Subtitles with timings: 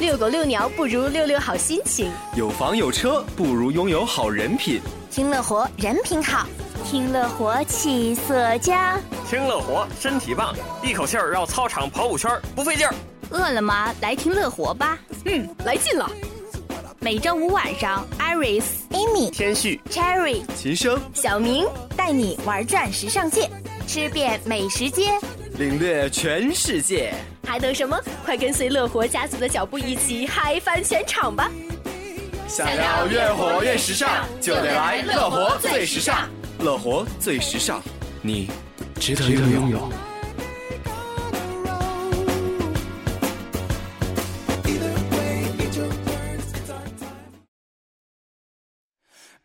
[0.00, 4.80] 遛狗遛鸟不如遛遛好心情，有房有车不如拥有好人品。
[5.10, 6.46] 听乐活人品好，
[6.86, 12.94] 听乐活气色佳，听乐活身体棒，一口气儿绕操场跑五圈不费劲儿。
[13.28, 16.10] 饿了吗来听乐活吧，嗯，来劲了。
[16.98, 23.50] 每周五晚上，Iris、Amy、天旭、Cherry、秦升、小明带你玩转时尚界，
[23.86, 25.12] 吃遍美食街，
[25.58, 27.12] 领略全世界。
[27.50, 28.00] 还等什么？
[28.24, 31.50] 快跟随乐活家族的脚步，一起嗨翻全场吧！
[32.46, 36.30] 想要越活越时尚，就得来乐活最时尚。
[36.60, 37.82] 乐活最时尚，
[38.22, 38.48] 你
[39.00, 39.90] 值得拥有。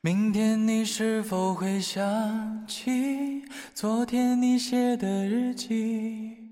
[0.01, 3.41] 明天你是否会想起
[3.73, 6.44] 昨天你写的日记？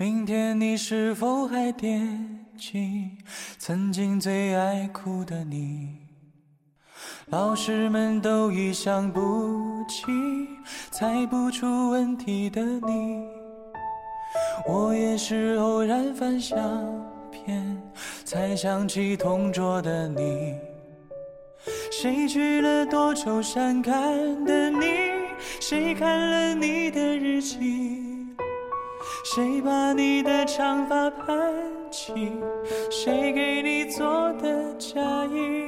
[0.00, 3.10] 明天你是否还惦记
[3.58, 5.88] 曾经最爱哭的你？
[7.30, 10.06] 老师们都已想不起
[10.92, 13.26] 猜不出问题的你，
[14.68, 16.56] 我也是偶然翻相
[17.32, 17.82] 片
[18.24, 20.54] 才想起同桌的你。
[21.90, 23.92] 谁去了多愁善感
[24.44, 24.86] 的你？
[25.60, 28.17] 谁看了你的日记？
[29.30, 31.52] 谁把你的长发盘
[31.90, 32.32] 起？
[32.90, 35.67] 谁给你做的嫁衣？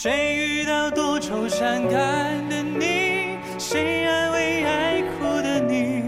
[0.00, 3.36] 谁遇到多愁善感的你？
[3.58, 6.04] 谁安慰爱哭的你？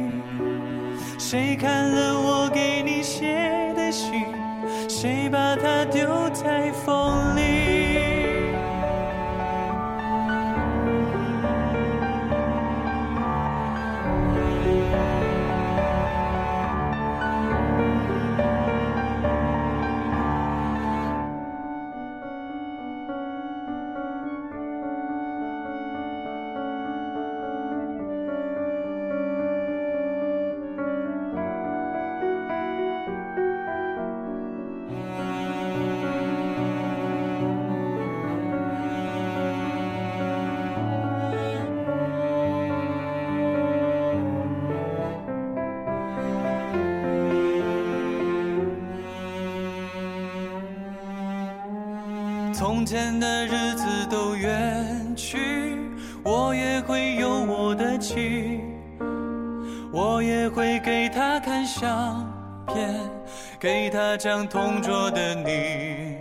[1.18, 4.24] 谁看了我给你写的信？
[4.88, 6.69] 谁把它丢在
[52.80, 55.76] 从前的日子都远去，
[56.24, 58.62] 我也会有我的妻，
[59.92, 62.26] 我也会给她看相
[62.66, 62.98] 片，
[63.60, 66.16] 给她讲同桌的你。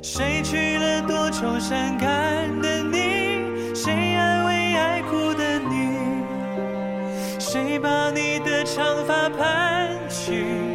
[0.00, 2.08] 谁娶了多愁善感
[2.62, 3.74] 的你？
[3.74, 5.98] 谁安慰爱哭的你？
[7.38, 10.67] 谁把你的长发盘起？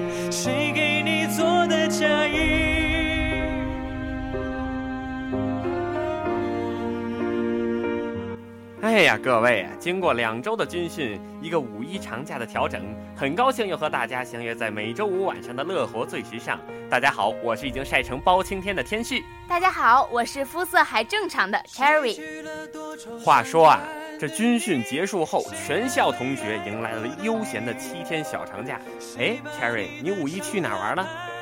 [8.93, 16.59] 哎呀，各位，经过两周的军训，一个五一长假的调整，很高兴又和大家相约在每周五晚上的乐活最时尚。
[16.91, 19.25] 大家好，我是已经晒成包青天的天旭。
[19.49, 22.19] 大家好，我是肤色还正常的 Cherry。
[23.19, 23.79] 话说啊，
[24.19, 28.79] 这军训结束后，全校同学迎来了悠闲的七天小长假。
[29.17, 31.32] 哎，Cherry，你五一去哪玩了？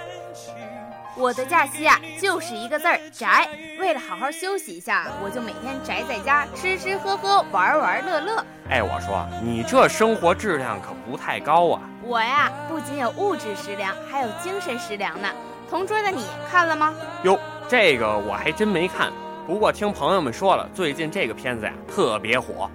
[1.17, 3.49] 我的假期啊，就是一个字儿宅。
[3.79, 8.45] 为了好好休息一下，我就每天宅在家，吃吃喝喝，玩玩乐乐。
[8.69, 11.81] 哎，我说你这生活质量可不太高啊！
[12.03, 15.27] 我呀，不仅有物质食粮，还有精神食粮呢。
[15.69, 16.93] 同桌的你看了吗？
[17.23, 17.37] 哟，
[17.67, 19.11] 这个我还真没看。
[19.45, 22.69] 不过听朋友们说了，最近这个片子呀特别火。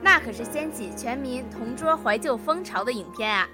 [0.00, 3.48] 那可是掀起全民同桌怀旧风潮的影片啊！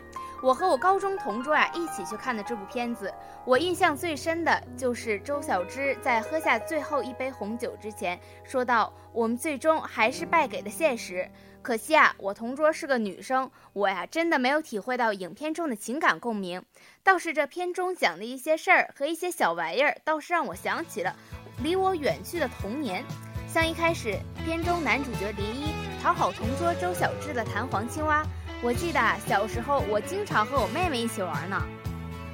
[0.44, 3.10] 我和我高中同桌啊一起去看的这部片子，
[3.46, 11.26] 我印象最深的就是周小栀在喝下最后一杯红酒之前说道：“我们最终还是败给了现实。”
[11.62, 16.62] 可惜啊，我同桌是个女生，我呀真的没有体会到影片中的情感共鸣。
[17.02, 21.16] 倒是这片中讲的一些事儿和一些小玩意儿，倒是让我想起了
[21.62, 23.02] 离我远去的童年。
[23.48, 28.22] 像一开始片中男主角林一讨好同桌周小栀的弹簧青蛙。
[28.64, 31.62] 我记得小时候，我经常和我妹妹一起玩呢。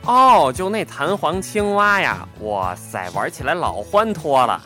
[0.04, 4.62] 哦，就那弹簧青蛙呀，哇塞，玩起来老欢脱了。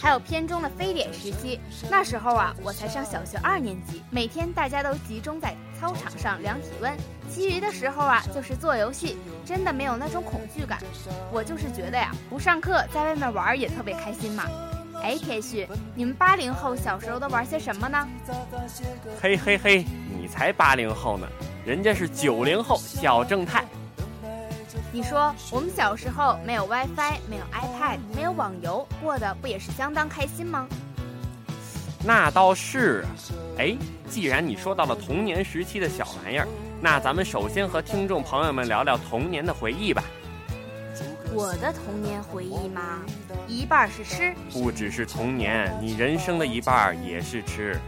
[0.00, 6.96] 还有片中的非典时期，那时候啊，我才上小学二年级，每天大家都集中在操场上量体温，
[7.30, 10.78] 其余的时候啊，就是做游戏，真的没有那种恐惧感。
[11.30, 14.44] 我就是觉得呀，不上课，在外面玩也特别开心嘛。
[15.00, 18.08] 哎，天旭，你们八零后小时候都玩些什么呢？
[19.20, 21.26] 嘿嘿嘿，你才八零后呢，
[21.64, 23.64] 人家是九零后小正太。
[24.92, 30.66] 你说我们小时候没有 WiFi，没有 iPad，没有网游，过得不也是相当开心吗？
[32.04, 33.08] 那倒是啊。
[33.58, 33.76] 哎，
[34.08, 36.46] 既然你说到了童年时期的小玩意儿，
[36.80, 40.02] 那咱们首先和听众朋友们聊聊童年的回忆吧。
[41.34, 43.00] 我的童年回忆嘛，
[43.46, 47.78] 一半是吃，不只是童年，你人生的一半也是吃。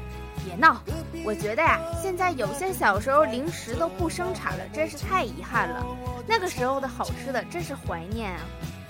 [0.45, 0.81] 别闹，
[1.25, 5.85] 我觉得呀，现在有些小时候零食都不生产了，真是太遗憾了。
[6.27, 8.41] 那个时候的好吃的真是怀念啊！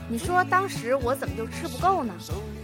[0.08, 2.12] 你说当时我怎么就吃不够呢？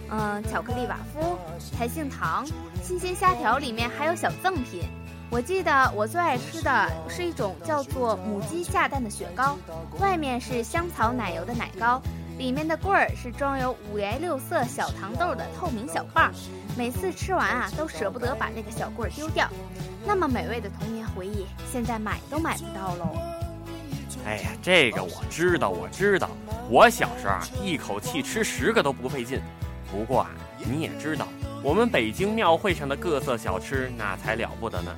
[0.09, 1.37] 嗯，巧克力瓦夫、
[1.77, 2.45] 台杏糖、
[2.83, 4.83] 新鲜虾条里面还有小赠品。
[5.29, 9.57] 我记得我最爱吃的是一种叫做母鸡下蛋的雪糕，
[9.99, 12.01] 外面是香草奶油的奶糕，
[12.37, 16.31] 里面的棍儿是装有五颜六色小糖豆的透明小棒。
[16.77, 19.49] 每次吃完啊，都舍不得把那个小棍儿丢掉。
[20.05, 23.17] 那么美味的童年回忆，现在买都买不到喽。
[24.23, 26.29] 哎呀，这个我知道，我知道。
[26.69, 29.41] 我小时候啊，一口气吃十个都不费劲。
[29.91, 30.29] 不过啊，
[30.59, 31.27] 你也知道，
[31.63, 34.95] 我们北京庙会上的各色小吃那才了不得呢。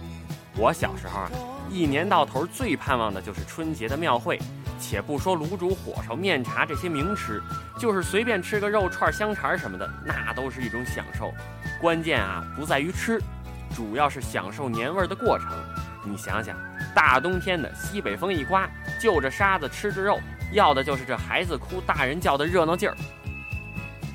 [0.57, 1.31] 我小时候啊，
[1.69, 4.37] 一年到头最盼望的就是春节的庙会。
[4.89, 7.39] 且不说卤煮、火烧、面茶这些名吃，
[7.77, 11.31] 就是随便吃个肉串、香肠什么的，那都是一种享受。
[11.79, 13.21] 关键啊，不在于吃，
[13.75, 15.47] 主要是享受年味的过程。
[16.03, 16.57] 你想想，
[16.95, 18.67] 大冬天的，西北风一刮，
[18.99, 20.19] 就着沙子吃着肉，
[20.53, 22.97] 要的就是这孩子哭、大人叫的热闹劲儿。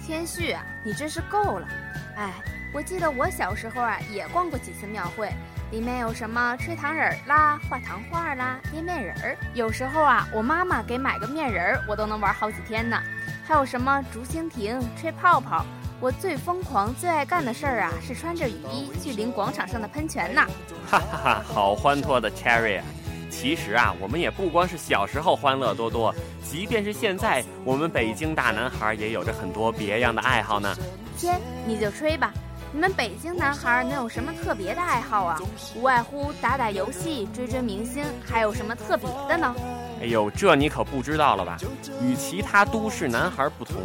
[0.05, 1.69] 天旭啊，你真是够了！
[2.17, 2.33] 哎，
[2.73, 5.31] 我记得我小时候啊，也逛过几次庙会。
[5.75, 9.37] 里面有什么吹糖人儿啦、画糖画啦、捏面人儿。
[9.55, 12.97] 有时候啊，我妈妈给买个面人儿，我都能玩好几天呢。
[13.45, 15.67] 还有什么竹蜻蜓、吹泡泡。
[15.99, 20.47] 我最疯狂、最爱干的事儿啊，是穿着雨衣去淋广场上的喷泉呢。
[20.89, 22.85] 哈哈哈，好欢脱的 Cherry 啊！
[23.29, 30.73] 其实啊，我们也不光是小时候欢乐多多，即便是现在，我们北京大男孩也有着很多别样的爱好呢。
[31.19, 32.33] 天，你就吹吧。
[32.75, 35.39] 你们北京男孩能有什么特别的爱好啊？
[35.77, 39.55] 无外乎打打游戏、追追明星，还有什么特别的呢？
[40.03, 41.57] 哎呦，这你可不知道了吧？
[42.03, 43.77] 与其他都市男孩不同，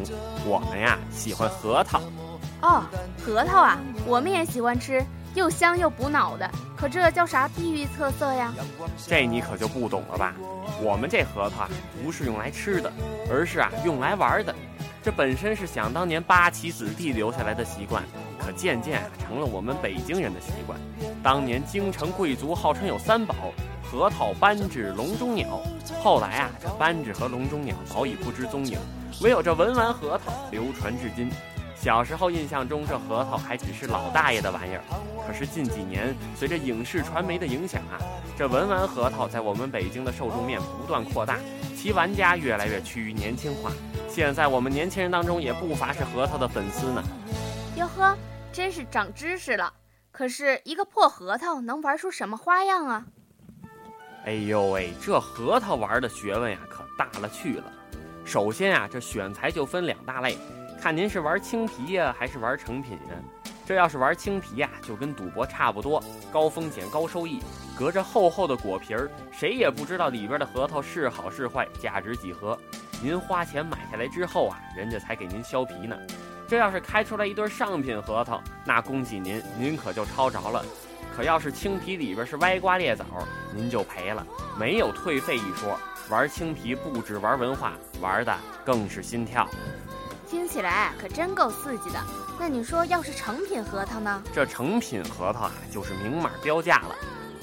[0.43, 2.01] 我们呀喜欢核桃。
[2.63, 2.83] 哦，
[3.23, 6.49] 核桃啊，我们也喜欢吃，又香又补脑的。
[6.75, 8.51] 可这叫啥地域特色呀？
[9.05, 10.33] 这你可就不懂了吧？
[10.81, 11.69] 我们这核桃啊，
[12.03, 12.91] 不是用来吃的，
[13.29, 14.55] 而是啊用来玩的。
[15.09, 18.03] 这本身是想当年八旗子弟留下来的习惯。
[18.37, 20.79] 可渐渐啊，成了我们北京人的习惯。
[21.23, 23.33] 当年京城贵族号称有三宝：
[23.81, 25.63] 核桃、扳指、笼中鸟。
[26.03, 28.77] 后来啊，这扳指和笼中鸟早已不知踪影，
[29.21, 31.27] 唯有这文玩核桃流传至今。
[31.75, 34.83] 小时候印象中，这核桃还只是老大爷的玩意儿。
[35.25, 37.97] 可是近几年，随着影视传媒的影响啊，
[38.37, 41.39] 这文玩核桃在我们北京的受众面不断扩大，
[41.75, 43.71] 其玩家越来越趋于年轻化。
[44.09, 47.03] 现在我们年轻人当中也不乏是核桃的粉丝呢。
[47.77, 48.17] 哟呵。
[48.51, 49.71] 真是长知识了，
[50.11, 53.05] 可是一个破核桃能玩出什么花样啊？
[54.25, 57.71] 哎呦喂，这核桃玩的学问呀可大了去了。
[58.25, 60.35] 首先啊，这选材就分两大类，
[60.81, 63.15] 看您是玩青皮呀还是玩成品呀。
[63.65, 67.39] 这要是玩青皮呀，就跟赌博差不多，高风险高收益。
[67.77, 72.57] 隔着厚厚的果皮儿，谁也不知道里边的核桃是好是坏，价值几何。
[73.03, 75.95] 您花钱买下来之后啊，人家才给您削皮呢。
[76.47, 80.65] 这要是开出来一对上品核桃，那恭喜您，您可就抄着了。
[81.15, 83.05] 可要是青皮里边是歪瓜裂枣，
[83.53, 84.25] 您就赔了，
[84.57, 85.77] 没有退费一说。
[86.09, 89.47] 玩青皮不止玩文化，玩的更是心跳。
[90.29, 91.99] 听起来可真够刺激的。
[92.39, 94.21] 那你说，要是成品核桃呢？
[94.31, 96.95] 这成品核桃啊，就是明码标价了，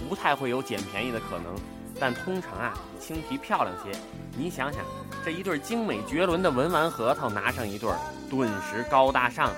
[0.09, 1.53] 不太会有捡便宜的可能。
[1.99, 3.99] 但通常啊青皮漂亮些。
[4.39, 4.85] 你想想，
[5.25, 7.91] 这一对精美绝伦的文玩核桃拿上一对，
[8.31, 9.57] 顿时高大上啊。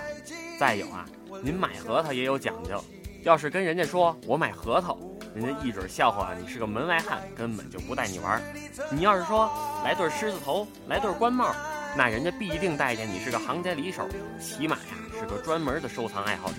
[0.59, 1.05] 再有啊，
[1.43, 2.83] 您买核桃也有讲究，
[3.25, 4.99] 要是跟人家说我买核桃，
[5.35, 8.43] 人家一准笑话你是个门外汉，根本就不带你玩。
[8.91, 9.51] 你要是说
[9.85, 11.55] 来对狮子头，来对官帽，
[11.99, 14.09] 那人家必定待见你是个行家里手，
[14.41, 16.59] 起码呀是个专门的收藏爱好者。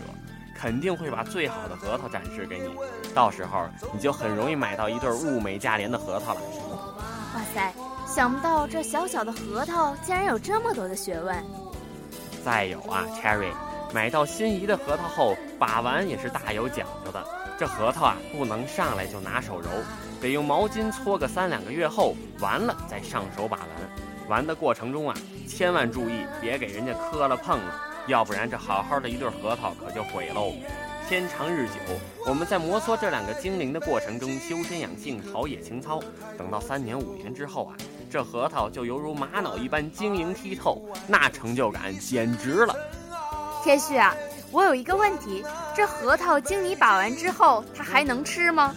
[0.53, 2.69] 肯定会把最好的核桃展示给你，
[3.15, 6.41] 到时候你就很容易买到一对物美价廉的核桃了。
[7.35, 7.73] 哇塞，
[8.05, 11.41] 想不到这小小的核桃竟然有这么多的学问。
[12.43, 13.53] 再有啊，Cherry，
[13.93, 17.25] 买到心仪的核桃后，把玩也是大有讲究的。
[17.57, 19.69] 这核桃啊，不能上来就拿手揉，
[20.19, 23.67] 得用毛巾搓个三两个月后，完了再上手把玩。
[24.29, 25.15] 玩的过程中啊，
[25.47, 27.81] 千万注意别给人家磕了碰了。
[28.05, 30.53] 要不然这好好的一对核桃可就毁喽。
[31.07, 31.73] 天长日久，
[32.27, 35.99] 我们在摩挲这两个精灵的过程中修身养性、陶冶情操。
[36.37, 37.75] 等到三年五年之后啊，
[38.07, 42.75] 这核桃就犹如玛瑙一般晶莹剔透，那成就感简直了。
[43.63, 44.15] 天旭啊，
[44.51, 45.43] 我有一个问题，
[45.75, 48.75] 这核桃经你把玩之后，它还能吃吗？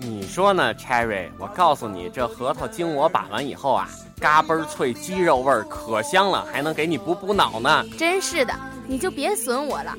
[0.00, 1.28] 你说呢，Cherry？
[1.38, 3.88] 我告诉你，这核桃经我把完以后啊。
[4.20, 7.84] 嘎嘣脆，鸡肉味儿可香了，还能给你补补脑呢。
[7.96, 8.54] 真是的，
[8.86, 9.94] 你就别损我了。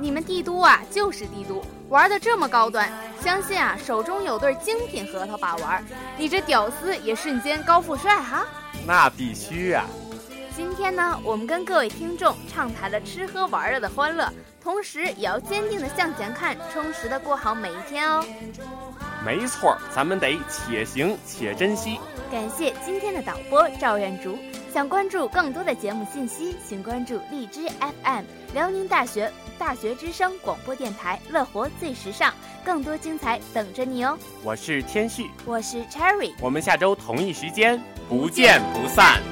[0.00, 2.88] 你们帝都啊，就是帝都，玩的这么高端，
[3.20, 5.84] 相信啊，手中有对精品核桃把玩，
[6.16, 8.44] 你这屌丝也瞬间高富帅哈。
[8.86, 9.84] 那必须啊！
[10.56, 14.32] 今天呢，我们跟各位听众畅谈了吃喝玩乐的欢乐，
[14.62, 18.24] 同时也要坚定的向前看，充实的过好每一天哦。
[19.24, 21.98] 没错，咱们得且行且珍惜。
[22.30, 24.36] 感谢今天的导播赵远竹。
[24.72, 27.68] 想关注更多的节目信息，请关注荔枝
[28.02, 34.18] FM 辽宁大学大学之声广播电台，乐活最时尚，更多精彩等着你哦。
[34.42, 39.22] 我是天旭，我是 Cherry，我们下周同一时间不见不散。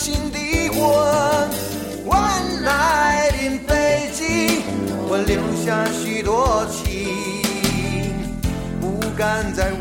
[0.00, 0.38] 心的
[0.70, 0.80] 魂，
[2.06, 4.62] 晚来临北京，
[5.06, 7.06] 我留下许多情，
[8.80, 9.72] 不敢再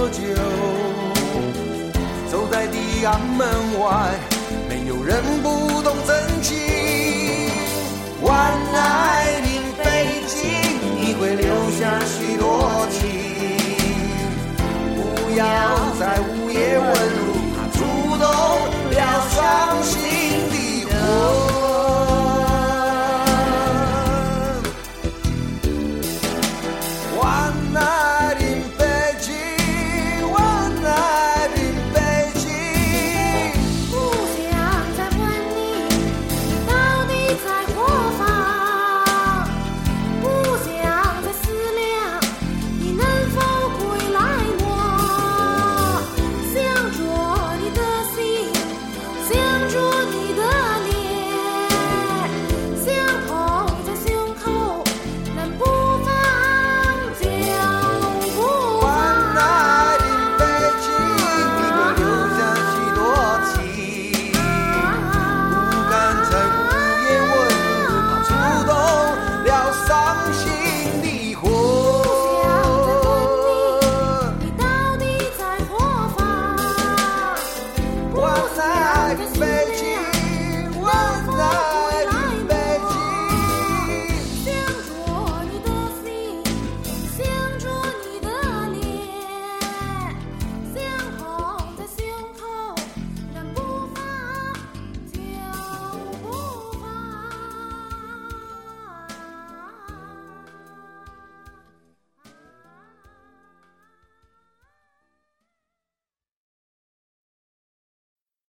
[0.00, 0.22] 多久？
[2.30, 3.46] 走在地安门
[3.78, 4.18] 外，
[4.66, 6.56] 没有人不懂真情。
[8.22, 8.32] 晚
[8.72, 9.48] 来的
[9.84, 10.48] 飞机，
[10.98, 12.96] 你会留下许多情。
[14.96, 15.44] 不要
[15.98, 17.19] 在午夜问。